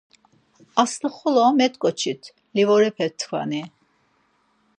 Astaxolo 0.83 1.45
met̆ǩoçit 1.57 2.23
livorepetkvani! 2.55 3.63